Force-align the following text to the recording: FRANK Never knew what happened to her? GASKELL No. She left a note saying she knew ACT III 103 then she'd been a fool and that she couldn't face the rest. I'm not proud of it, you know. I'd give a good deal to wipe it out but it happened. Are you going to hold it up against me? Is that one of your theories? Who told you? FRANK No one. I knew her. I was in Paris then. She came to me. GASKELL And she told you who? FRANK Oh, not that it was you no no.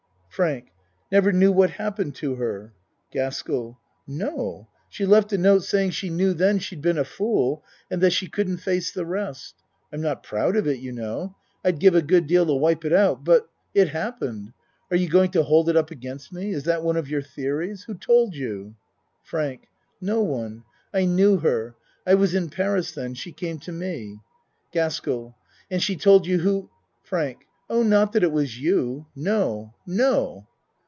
FRANK 0.33 0.71
Never 1.11 1.33
knew 1.33 1.51
what 1.51 1.71
happened 1.71 2.15
to 2.15 2.35
her? 2.35 2.71
GASKELL 3.11 3.77
No. 4.07 4.69
She 4.87 5.05
left 5.05 5.33
a 5.33 5.37
note 5.37 5.63
saying 5.65 5.89
she 5.91 6.09
knew 6.09 6.29
ACT 6.31 6.39
III 6.41 6.47
103 6.47 6.47
then 6.47 6.59
she'd 6.59 6.81
been 6.81 6.97
a 6.97 7.03
fool 7.03 7.63
and 7.91 8.01
that 8.01 8.13
she 8.13 8.29
couldn't 8.29 8.57
face 8.57 8.93
the 8.93 9.05
rest. 9.05 9.55
I'm 9.91 10.01
not 10.01 10.23
proud 10.23 10.55
of 10.55 10.67
it, 10.69 10.79
you 10.79 10.93
know. 10.93 11.35
I'd 11.65 11.79
give 11.79 11.95
a 11.95 12.01
good 12.01 12.27
deal 12.27 12.45
to 12.45 12.53
wipe 12.53 12.85
it 12.85 12.93
out 12.93 13.25
but 13.25 13.49
it 13.73 13.89
happened. 13.89 14.53
Are 14.89 14.97
you 14.97 15.09
going 15.09 15.31
to 15.31 15.43
hold 15.43 15.67
it 15.67 15.75
up 15.75 15.91
against 15.91 16.31
me? 16.31 16.53
Is 16.53 16.63
that 16.63 16.81
one 16.81 16.95
of 16.95 17.09
your 17.09 17.21
theories? 17.21 17.83
Who 17.83 17.93
told 17.93 18.33
you? 18.33 18.75
FRANK 19.23 19.67
No 19.99 20.21
one. 20.23 20.63
I 20.93 21.03
knew 21.05 21.39
her. 21.39 21.75
I 22.07 22.15
was 22.15 22.33
in 22.33 22.49
Paris 22.49 22.93
then. 22.93 23.15
She 23.15 23.33
came 23.33 23.59
to 23.59 23.73
me. 23.73 24.21
GASKELL 24.71 25.35
And 25.69 25.83
she 25.83 25.97
told 25.97 26.25
you 26.25 26.39
who? 26.39 26.69
FRANK 27.03 27.45
Oh, 27.73 27.83
not 27.83 28.11
that 28.11 28.23
it 28.23 28.33
was 28.33 28.59
you 28.59 29.05
no 29.15 29.73
no. 29.87 30.45